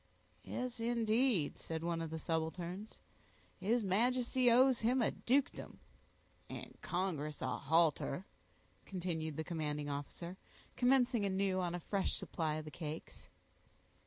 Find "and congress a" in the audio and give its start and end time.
6.49-7.59